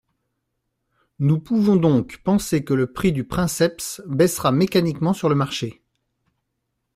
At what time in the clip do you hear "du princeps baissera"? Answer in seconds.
3.11-4.51